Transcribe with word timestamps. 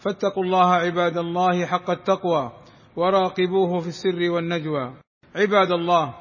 فاتقوا 0.00 0.44
الله 0.44 0.72
عباد 0.74 1.18
الله 1.18 1.66
حق 1.66 1.90
التقوى 1.90 2.52
وراقبوه 2.96 3.80
في 3.80 3.88
السر 3.88 4.30
والنجوى. 4.30 4.94
عباد 5.36 5.70
الله 5.70 6.14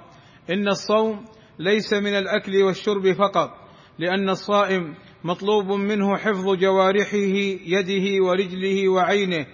إن 0.49 0.67
الصوم 0.67 1.25
ليس 1.59 1.93
من 1.93 2.13
الأكل 2.13 2.63
والشرب 2.63 3.11
فقط 3.11 3.49
لأن 3.99 4.29
الصائم 4.29 4.95
مطلوب 5.23 5.65
منه 5.65 6.17
حفظ 6.17 6.55
جوارحه 6.55 7.17
يده 7.65 8.23
ورجله 8.23 8.89
وعينه 8.89 9.45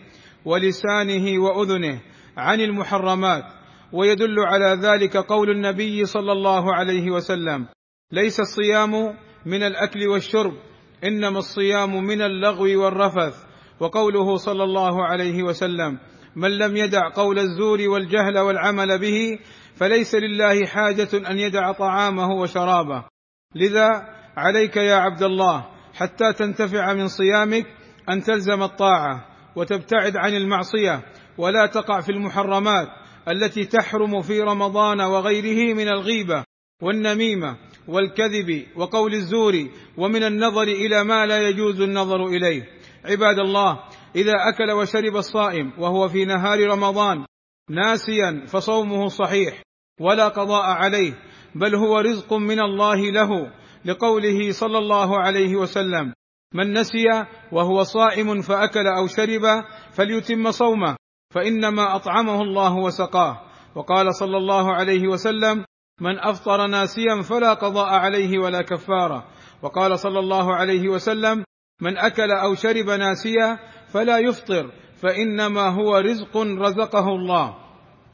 ولسانه 0.46 1.44
وأذنه 1.44 2.02
عن 2.38 2.62
المحرمات 2.62 3.44
ويدل 3.94 4.40
على 4.40 4.80
ذلك 4.82 5.18
قول 5.18 5.50
النبي 5.50 6.06
صلى 6.06 6.32
الله 6.32 6.76
عليه 6.76 7.12
وسلم 7.12 7.68
ليس 8.12 8.40
الصيام 8.40 8.92
من 9.46 9.64
الأكل 9.64 10.08
والشرب 10.08 10.54
إنما 11.04 11.40
الصيام 11.40 12.04
من 12.04 12.22
اللغو 12.22 12.84
والرفث. 12.84 13.53
وقوله 13.80 14.36
صلى 14.38 14.64
الله 14.64 15.06
عليه 15.06 15.44
وسلم 15.44 16.00
من 16.36 16.58
لم 16.58 16.78
يدع 16.78 17.10
قول 17.10 17.40
الزور 17.40 17.82
والجهل 17.90 18.40
والعمل 18.40 19.00
به 19.00 19.40
فليس 19.76 20.16
لله 20.16 20.66
حاجة 20.66 21.10
أن 21.14 21.40
يدع 21.40 21.72
طعامه 21.72 22.32
وشرابه. 22.32 23.04
لذا 23.56 23.90
عليك 24.38 24.78
يا 24.78 24.96
عبد 24.96 25.24
الله 25.24 25.66
حتى 25.94 26.34
تنتفع 26.34 26.94
من 26.94 27.08
صيامك 27.08 27.66
أن 28.10 28.22
تلزم 28.22 28.64
الطاعة 28.64 29.26
وتبتعد 29.56 30.18
عن 30.18 30.36
المعصية 30.36 31.02
ولا 31.38 31.66
تقع 31.66 32.02
في 32.02 32.12
المحرمات 32.12 32.88
التي 33.28 33.66
تحرم 33.66 34.22
في 34.22 34.42
رمضان 34.42 35.02
وغيره 35.02 35.74
من 35.74 35.88
الغيبة 35.88 36.44
والنميمة 36.82 37.58
والكذب 37.88 38.66
وقول 38.76 39.14
الزور 39.14 39.68
ومن 39.98 40.24
النظر 40.24 40.64
إلى 40.64 41.04
ما 41.04 41.26
لا 41.26 41.50
يجوز 41.50 41.82
النظر 41.82 42.26
إليه. 42.26 42.83
عباد 43.06 43.40
الله 43.40 43.80
إذا 44.16 44.34
أكل 44.50 44.72
وشرب 44.72 45.16
الصائم 45.16 45.74
وهو 45.80 46.08
في 46.08 46.26
نهار 46.26 46.68
رمضان 46.68 47.26
ناسيا 47.70 48.46
فصومه 48.48 49.08
صحيح 49.08 49.62
ولا 50.00 50.28
قضاء 50.28 50.66
عليه 50.66 51.14
بل 51.56 51.76
هو 51.76 52.00
رزق 52.00 52.34
من 52.34 52.60
الله 52.60 53.12
له 53.12 53.30
لقوله 53.86 54.52
صلى 54.52 54.78
الله 54.78 55.20
عليه 55.20 55.56
وسلم 55.56 56.14
من 56.54 56.74
نسي 56.74 57.26
وهو 57.52 57.84
صائم 57.84 58.42
فأكل 58.42 58.88
أو 58.88 59.08
شرب 59.08 59.64
فليتم 59.92 60.52
صومه 60.52 60.96
فإنما 61.34 61.96
أطعمه 61.96 62.42
الله 62.42 62.76
وسقاه. 62.76 63.42
وقال 63.76 64.16
صلى 64.16 64.38
الله 64.38 64.74
عليه 64.74 65.08
وسلم 65.08 65.66
من 66.02 66.20
أفطر 66.20 66.68
ناسيا 66.68 67.22
فلا 67.22 67.54
قضاء 67.54 67.94
عليه 67.94 68.40
ولا 68.40 68.62
كفارة. 68.62 69.28
وقال 69.62 70.00
صلى 70.00 70.20
الله 70.20 70.56
عليه 70.56 70.90
وسلم 70.90 71.44
من 71.82 71.98
أكل 71.98 72.32
أو 72.32 72.56
شرب 72.56 72.90
ناسيا 72.90 73.60
فلا 73.94 74.18
يفطر 74.18 74.72
فإنما 75.02 75.70
هو 75.70 75.98
رزق 75.98 76.38
رزقه 76.38 77.08
الله. 77.08 77.56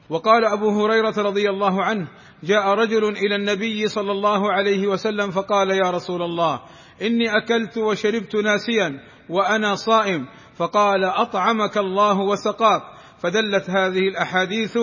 وقال 0.10 0.46
أبو 0.46 0.86
هريرة 0.86 1.14
رضي 1.18 1.50
الله 1.50 1.84
عنه 1.84 2.08
جاء 2.44 2.68
رجل 2.68 3.04
إلى 3.04 3.36
النبي 3.36 3.88
صلى 3.88 4.12
الله 4.12 4.52
عليه 4.52 4.88
وسلم 4.88 5.32
فقال 5.32 5.70
يا 5.70 5.92
رسول 5.92 6.22
الله 6.22 6.60
إني 7.02 7.38
أكلت 7.38 7.78
وشربت 7.78 8.36
ناسيا 8.36 9.00
وأنا 9.30 9.76
صائم 9.76 10.28
فقال 10.56 11.04
أطعمك 11.04 11.78
الله 11.78 12.20
وسقاك. 12.20 12.82
فدلت 13.20 13.70
هذه 13.70 14.00
الأحاديث 14.00 14.78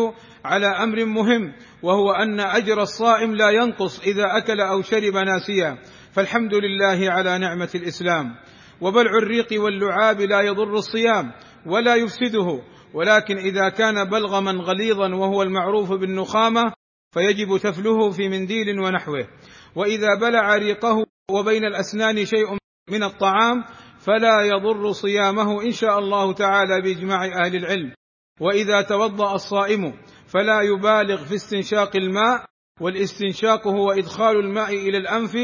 على 0.45 0.67
أمر 0.67 1.05
مهم 1.05 1.53
وهو 1.83 2.13
أن 2.13 2.41
أجر 2.41 2.83
الصائم 2.83 3.35
لا 3.35 3.51
ينقص 3.51 4.01
إذا 4.01 4.37
أكل 4.37 4.61
أو 4.61 4.83
شرب 4.83 5.17
ناسيا. 5.17 5.79
فالحمد 6.13 6.55
لله 6.55 7.11
على 7.13 7.39
نعمة 7.39 7.69
الإسلام. 7.75 8.37
وبلع 8.81 9.11
الريق 9.23 9.63
واللعاب 9.63 10.21
لا 10.21 10.41
يضر 10.41 10.75
الصيام 10.75 11.33
ولا 11.67 11.95
يفسده 11.95 12.63
ولكن 12.95 13.37
إذا 13.37 13.69
كان 13.69 14.05
بلغما 14.05 14.51
غليظا 14.51 15.15
وهو 15.15 15.43
المعروف 15.43 15.93
بالنخامة 15.93 16.73
فيجب 17.15 17.59
تفله 17.59 18.11
في 18.11 18.29
منديل 18.29 18.81
ونحوه. 18.81 19.29
وإذا 19.77 20.15
بلع 20.21 20.57
ريقه 20.57 21.05
وبين 21.31 21.65
الأسنان 21.65 22.25
شيء 22.25 22.59
من 22.91 23.03
الطعام 23.03 23.65
فلا 23.99 24.43
يضر 24.43 24.93
صيامه 24.93 25.63
إن 25.63 25.73
شاء 25.73 25.99
الله 25.99 26.33
تعالى 26.33 26.81
بإجماع 26.83 27.25
أهل 27.25 27.57
العلم. 27.57 27.93
وإذا 28.41 28.83
توضأ 28.83 29.35
الصائم 29.35 29.93
فلا 30.27 30.61
يبالغ 30.61 31.25
في 31.25 31.35
استنشاق 31.35 31.97
الماء 31.97 32.45
والاستنشاق 32.81 33.67
هو 33.69 33.93
إدخال 33.93 34.37
الماء 34.37 34.75
إلى 34.75 34.99
الأنف 34.99 35.35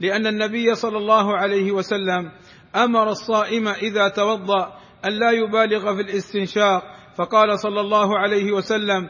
لأن 0.00 0.26
النبي 0.26 0.74
صلى 0.74 0.98
الله 0.98 1.36
عليه 1.36 1.72
وسلم 1.72 2.32
أمر 2.76 3.08
الصائم 3.08 3.68
إذا 3.68 4.08
توضأ 4.08 4.72
أن 5.04 5.12
لا 5.12 5.30
يبالغ 5.30 5.94
في 5.94 6.00
الاستنشاق. 6.00 6.82
فقال 7.16 7.58
صلى 7.58 7.80
الله 7.80 8.18
عليه 8.18 8.52
وسلم 8.52 9.08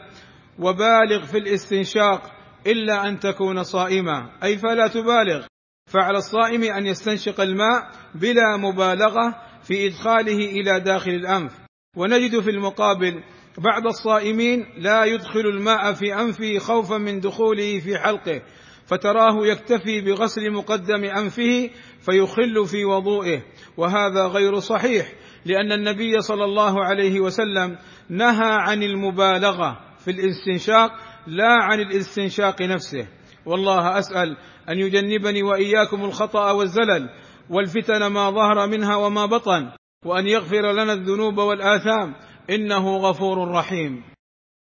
وبالغ 0.59 1.25
في 1.25 1.37
الاستنشاق 1.37 2.21
إلا 2.67 3.07
أن 3.07 3.19
تكون 3.19 3.63
صائما. 3.63 4.29
أي 4.43 4.57
فلا 4.57 4.87
تبالغ. 4.87 5.45
فعلى 5.89 6.17
الصائم 6.17 6.63
أن 6.63 6.85
يستنشق 6.85 7.41
الماء 7.41 7.91
بلا 8.15 8.57
مبالغة 8.57 9.35
في 9.63 9.87
إدخاله 9.87 10.45
إلى 10.45 10.79
داخل 10.79 11.11
الأنف. 11.11 11.53
ونجد 11.97 12.39
في 12.39 12.49
المقابل 12.49 13.23
بعض 13.57 13.87
الصائمين 13.87 14.65
لا 14.77 15.05
يدخل 15.05 15.39
الماء 15.39 15.93
في 15.93 16.13
أنفه 16.13 16.57
خوفا 16.57 16.97
من 16.97 17.19
دخوله 17.19 17.79
في 17.79 17.97
حلقه. 17.97 18.41
فتراه 18.85 19.45
يكتفي 19.45 20.01
بغسل 20.01 20.51
مقدم 20.51 21.03
أنفه 21.03 21.69
فيخل 21.99 22.65
في 22.65 22.85
وضوئه. 22.85 23.41
وهذا 23.77 24.27
غير 24.27 24.59
صحيح 24.59 25.13
لأن 25.45 25.71
النبي 25.71 26.21
صلى 26.21 26.43
الله 26.43 26.85
عليه 26.85 27.19
وسلم 27.19 27.77
نهى 28.09 28.51
عن 28.51 28.83
المبالغة 28.83 29.79
في 29.99 30.11
الاستنشاق 30.11 30.91
لا 31.27 31.63
عن 31.63 31.79
الاستنشاق 31.79 32.61
نفسه. 32.61 33.07
والله 33.45 33.99
أسأل 33.99 34.37
أن 34.69 34.79
يجنبني 34.79 35.43
وإياكم 35.43 36.05
الخطأ 36.05 36.51
والزلل 36.51 37.09
والفتن 37.49 38.07
ما 38.07 38.29
ظهر 38.29 38.67
منها 38.67 38.95
وما 38.95 39.25
بطن 39.25 39.71
وأن 40.05 40.27
يغفر 40.27 40.71
لنا 40.71 40.93
الذنوب 40.93 41.37
والآثام. 41.37 42.15
إنه 42.49 42.97
غفور 42.97 43.51
رحيم. 43.51 44.03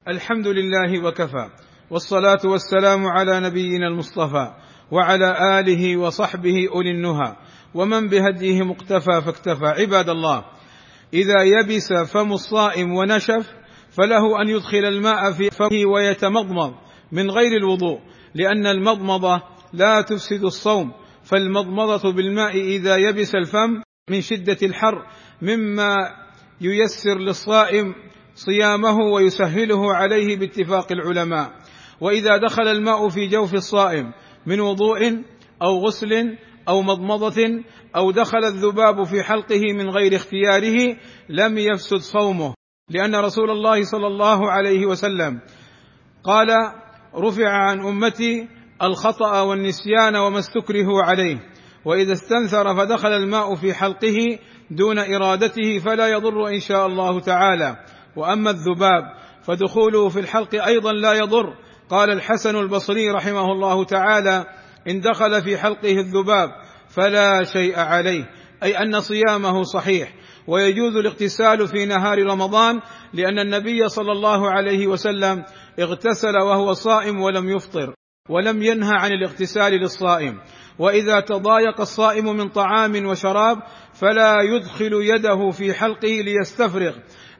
الحمد 0.08 0.46
لله 0.46 1.04
وكفى. 1.04 1.50
والصلاة 1.90 2.38
والسلام 2.44 3.06
على 3.06 3.40
نبينا 3.40 3.88
المصطفى 3.88 4.54
وعلى 4.90 5.60
آله 5.60 5.96
وصحبه 5.96 6.68
أولي 6.74 6.90
النهى. 6.90 7.36
ومن 7.74 8.08
بهديه 8.08 8.62
مقتفى 8.62 9.20
فاكتفى. 9.24 9.66
عباد 9.66 10.08
الله 10.08 10.44
إذا 11.14 11.42
يبس 11.42 11.92
فم 12.12 12.32
الصائم 12.32 12.92
ونشف 12.92 13.46
فله 13.90 14.42
أن 14.42 14.48
يدخل 14.48 14.84
الماء 14.84 15.32
في 15.32 15.50
فمه 15.50 15.86
ويتمضمض 15.94 16.74
من 17.12 17.30
غير 17.30 17.56
الوضوء 17.56 18.00
لأن 18.34 18.66
المضمضة 18.66 19.42
لا 19.72 20.00
تفسد 20.00 20.44
الصوم. 20.44 20.92
فالمضمضة 21.24 22.12
بالماء 22.12 22.56
إذا 22.56 22.96
يبس 22.96 23.34
الفم 23.34 23.82
من 24.10 24.20
شدة 24.20 24.58
الحر 24.62 25.06
مما 25.42 25.96
ييسر 26.60 27.18
للصائم 27.18 27.94
صيامه 28.34 28.96
ويسهله 28.96 29.94
عليه 29.94 30.36
باتفاق 30.36 30.92
العلماء. 30.92 31.52
وإذا 32.00 32.36
دخل 32.36 32.68
الماء 32.68 33.08
في 33.08 33.26
جوف 33.26 33.54
الصائم 33.54 34.12
من 34.46 34.60
وضوء 34.60 35.22
أو 35.62 35.86
غسل 35.86 36.36
أو 36.68 36.82
مضمضة 36.82 37.64
أو 37.96 38.10
دخل 38.10 38.44
الذباب 38.44 39.04
في 39.04 39.22
حلقه 39.22 39.72
من 39.72 39.90
غير 39.90 40.16
اختياره 40.16 40.96
لم 41.28 41.58
يفسد 41.58 41.96
صومه 41.96 42.54
لأن 42.90 43.14
رسول 43.14 43.50
الله 43.50 43.82
صلى 43.82 44.06
الله 44.06 44.50
عليه 44.50 44.86
وسلم 44.86 45.40
قال 46.24 46.48
رفع 47.14 47.48
عن 47.48 47.80
أمتي 47.80 48.48
الخطأ 48.82 49.40
والنسيان 49.40 50.16
وما 50.16 50.38
استكرهوا 50.38 51.02
عليه 51.02 51.38
وإذا 51.84 52.12
استنثر 52.12 52.76
فدخل 52.76 53.08
الماء 53.08 53.54
في 53.54 53.74
حلقه 53.74 54.38
دون 54.70 54.98
إرادته 54.98 55.78
فلا 55.78 56.08
يضر 56.08 56.48
إن 56.48 56.60
شاء 56.60 56.86
الله 56.86 57.20
تعالى 57.20 57.76
وأما 58.16 58.50
الذباب 58.50 59.02
فدخوله 59.42 60.08
في 60.08 60.20
الحلق 60.20 60.64
أيضا 60.64 60.92
لا 60.92 61.12
يضر 61.12 61.54
قال 61.90 62.10
الحسن 62.10 62.56
البصري 62.56 63.10
رحمه 63.10 63.52
الله 63.52 63.84
تعالى 63.84 64.46
إن 64.88 65.00
دخل 65.00 65.42
في 65.42 65.58
حلقه 65.58 65.92
الذباب 65.92 66.50
فلا 66.88 67.44
شيء 67.44 67.78
عليه 67.78 68.24
أي 68.62 68.78
أن 68.78 69.00
صيامه 69.00 69.62
صحيح. 69.62 70.12
ويجوز 70.46 70.96
الاغتسال 70.96 71.68
في 71.68 71.86
نهار 71.86 72.22
رمضان 72.26 72.80
لأن 73.12 73.38
النبي 73.38 73.88
صلى 73.88 74.12
الله 74.12 74.50
عليه 74.50 74.86
وسلم 74.86 75.44
اغتسل 75.80 76.38
وهو 76.38 76.72
صائم 76.72 77.20
ولم 77.20 77.48
يفطر 77.48 77.94
ولم 78.30 78.62
ينهى 78.62 78.92
عن 78.92 79.12
الاغتسال 79.12 79.72
للصائم. 79.72 80.40
وإذا 80.78 81.20
تضايق 81.20 81.80
الصائم 81.80 82.36
من 82.36 82.48
طعام 82.48 83.06
وشراب 83.06 83.58
فلا 83.94 84.40
يدخل 84.42 84.92
يده 84.92 85.50
في 85.50 85.74
حلقه 85.74 86.08
ليستفرغ 86.08 86.96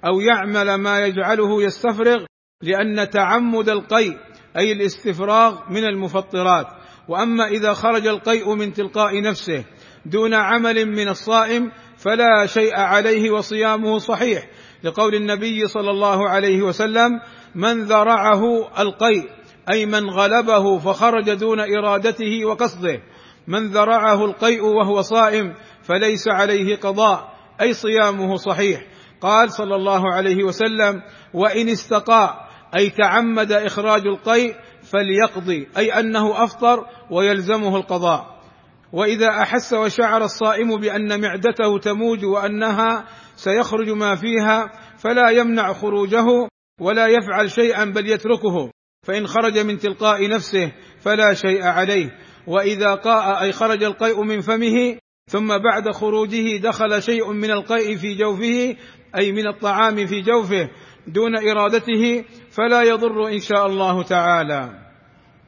أو 0.07 0.21
يعمل 0.21 0.75
ما 0.75 1.07
يجعله 1.07 1.63
يستفرغ 1.63 2.25
لأن 2.63 3.11
تعمد 3.11 3.69
القيء. 3.69 4.19
أي 4.57 4.73
الاستفراغ 4.73 5.59
من 5.71 5.85
المفطرات. 5.85 6.67
وأما 7.09 7.49
إذا 7.49 7.73
خرج 7.73 8.07
القيء 8.07 8.55
من 8.55 8.73
تلقاء 8.73 9.23
نفسه 9.23 9.65
دون 10.07 10.35
عمل 10.35 10.87
من 10.87 11.09
الصائم 11.09 11.73
فلا 11.97 12.47
شيء 12.47 12.75
عليه 12.75 13.31
وصيامه 13.31 13.99
صحيح. 13.99 14.49
لقول 14.83 15.15
النبي 15.15 15.67
صلى 15.67 15.91
الله 15.91 16.29
عليه 16.29 16.63
وسلم 16.63 17.21
من 17.55 17.85
ذرعه 17.85 18.43
القيء 18.83 19.29
أي 19.73 19.87
من 19.87 20.11
غلبه 20.11 20.79
فخرج 20.79 21.31
دون 21.31 21.61
إرادته 21.61 22.45
وقصده. 22.45 23.03
من 23.49 23.67
ذرعه 23.67 24.25
القيء 24.25 24.65
وهو 24.65 25.03
صائم 25.03 25.55
فليس 25.83 26.29
عليه 26.29 26.77
قضاء 26.77 27.39
أي 27.61 27.73
صيامه 27.73 28.37
صحيح. 28.37 28.87
قال 29.21 29.53
صلى 29.53 29.77
الله 29.77 30.15
عليه 30.15 30.45
وسلم 30.45 31.03
وإن 31.35 31.69
استقاء 31.69 32.48
أي 32.77 32.91
تعمد 32.91 33.53
إخراج 33.53 34.07
القيء 34.07 34.55
فليقضي 34.83 35.69
أي 35.77 36.01
أنه 36.01 36.45
أفطر 36.45 36.87
ويلزمه 37.11 37.77
القضاء. 37.77 38.39
وإذا 38.93 39.29
أحس 39.29 39.73
وشعر 39.73 40.25
الصائم 40.25 40.81
بأن 40.81 41.21
معدته 41.21 41.79
تموج 41.79 42.25
وأنها 42.25 43.05
سيخرج 43.37 43.91
ما 43.91 44.15
فيها 44.15 44.71
فلا 44.99 45.31
يمنع 45.31 45.73
خروجه 45.73 46.27
ولا 46.81 47.07
يفعل 47.07 47.51
شيئا 47.51 47.85
بل 47.85 48.09
يتركه. 48.09 48.71
فإن 49.07 49.27
خرج 49.27 49.59
من 49.59 49.79
تلقاء 49.79 50.29
نفسه 50.29 50.73
فلا 51.01 51.35
شيء 51.35 51.63
عليه. 51.63 52.19
وإذا 52.47 52.95
قاء 52.95 53.43
أي 53.43 53.53
خرج 53.53 53.83
القيء 53.83 54.23
من 54.23 54.41
فمه 54.41 54.99
ثم 55.31 55.49
بعد 55.49 55.91
خروجه 55.91 56.57
دخل 56.57 57.03
شيء 57.03 57.33
من 57.33 57.51
القيء 57.51 57.97
في 57.97 58.15
جوفه 58.15 58.77
أي 59.17 59.33
من 59.33 59.47
الطعام 59.47 60.07
في 60.07 60.21
جوفه 60.21 60.71
دون 61.13 61.37
إرادته 61.37 62.25
فلا 62.51 62.83
يضر 62.83 63.29
إن 63.29 63.41
شاء 63.41 63.67
الله 63.67 64.03
تعالى. 64.03 64.71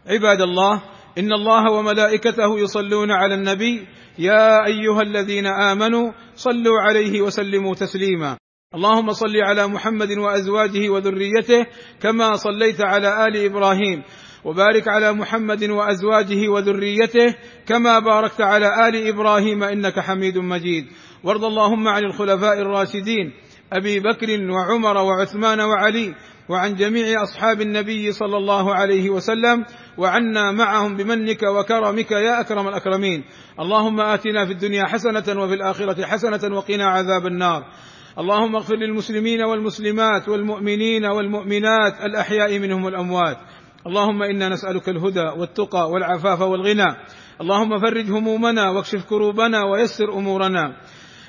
عباد 0.07 0.41
الله 0.41 0.83
إن 1.19 1.33
الله 1.33 1.73
وملائكته 1.73 2.59
يصلون 2.59 3.11
على 3.11 3.35
النبي 3.35 3.87
يا 4.19 4.67
أيها 4.67 5.03
الذين 5.03 5.47
آمنوا 5.47 6.13
صلوا 6.35 6.81
عليه 6.81 7.21
وسلموا 7.21 7.75
تسليما. 7.75 8.37
اللهم 8.75 9.13
صل 9.13 9.37
على 9.37 9.67
محمد 9.67 10.19
وأزواجه 10.19 10.89
وذريته 10.89 11.67
كما 12.01 12.37
صليت 12.37 12.81
على 12.81 13.27
آل 13.27 13.37
إبراهيم 13.37 14.03
وبارك 14.45 14.89
على 14.89 15.13
محمد 15.13 15.65
وأزواجه 15.71 16.49
وذريته 16.49 17.35
كما 17.67 17.99
باركت 17.99 18.41
على 18.41 18.89
آل 18.89 19.09
إبراهيم 19.09 19.63
إنك 19.63 20.01
حميد 20.01 20.39
مجيد. 20.39 20.87
وارض 21.25 21.45
اللهم 21.45 21.89
عن 21.89 22.05
الخلفاء 22.05 22.59
الراشدين 22.59 23.33
أبي 23.73 24.01
بكر 24.01 24.51
وعمر 24.51 24.97
وعثمان 24.97 25.61
وعلي 25.61 26.15
وعن 26.49 26.75
جميع 26.75 27.23
أصحاب 27.23 27.61
النبي 27.61 28.13
صلى 28.13 28.37
الله 28.37 28.75
عليه 28.75 29.11
وسلم 29.11 29.65
وعنا 29.99 30.53
معهم 30.53 30.97
بمنك 30.97 31.43
وكرمك 31.43 32.11
يا 32.11 32.41
أكرم 32.41 32.69
الأكرمين. 32.69 33.25
اللهم 33.61 34.01
آتنا 34.01 34.47
في 34.47 34.53
الدنيا 34.53 34.85
حسنة 34.85 35.43
وفي 35.43 35.55
الآخرة 35.55 36.05
حسنة 36.05 36.57
وقنا 36.57 36.87
عذاب 36.87 37.27
النار. 37.27 37.65
اللهم 38.19 38.57
اغفر 38.57 38.77
للمسلمين 38.77 39.43
والمسلمات 39.43 40.29
والمؤمنين 40.29 41.05
والمؤمنات 41.05 42.01
الأحياء 42.03 42.59
منهم 42.59 42.85
والأموات. 42.85 43.37
اللهم 43.87 44.23
إنا 44.23 44.49
نسألك 44.49 44.89
الهدى 44.89 45.27
والتقى 45.39 45.91
والعفاف 45.91 46.41
والغنى. 46.41 46.97
اللهم 47.41 47.79
فرج 47.79 48.11
همومنا 48.11 48.71
واكشف 48.71 49.05
كروبنا 49.09 49.65
ويسر 49.65 50.13
أمورنا. 50.13 50.77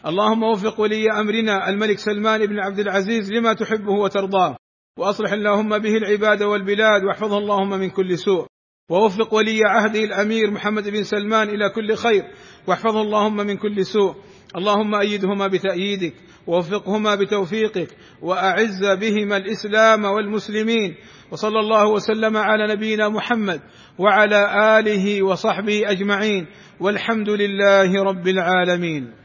اللهم 0.06 0.44
وفق 0.44 0.80
ولي 0.80 1.12
أمرنا 1.12 1.69
الملك 1.69 2.00
سلمان 2.00 2.45
بن 2.45 2.59
عبد 2.59 2.80
العزيز 2.80 3.31
لما 3.31 3.53
تحبه 3.53 3.92
وترضاه. 3.92 4.57
وأصلح 5.00 5.31
اللهم 5.31 5.77
به 5.77 5.98
العباد 5.98 6.44
والبلاد 6.44 7.03
واحفظه 7.03 7.38
اللهم 7.38 7.69
من 7.69 7.89
كل 7.89 8.18
سوء. 8.18 8.45
ووفق 8.89 9.33
ولي 9.33 9.59
عهده 9.65 10.03
الأمير 10.03 10.51
محمد 10.51 10.89
بن 10.89 11.03
سلمان 11.03 11.50
إلى 11.50 11.69
كل 11.69 11.95
خير 11.95 12.24
واحفظه 12.68 13.01
اللهم 13.01 13.38
من 13.38 13.57
كل 13.57 13.86
سوء. 13.86 14.15
اللهم 14.56 14.95
أيدهما 14.95 15.48
بتأييدك 15.48 16.13
ووفقهما 16.48 17.15
بتوفيقك 17.15 17.88
وأعز 18.21 18.86
بهما 18.86 19.38
الإسلام 19.38 20.06
والمسلمين. 20.06 20.95
وصلى 21.31 21.59
الله 21.59 21.88
وسلم 21.88 22.38
على 22.38 22.74
نبينا 22.74 23.09
محمد 23.09 23.62
وعلى 23.98 24.80
آله 24.80 25.24
وصحبه 25.24 25.92
أجمعين. 25.92 26.48
والحمد 26.80 27.30
لله 27.30 28.03
رب 28.03 28.27
العالمين. 28.27 29.20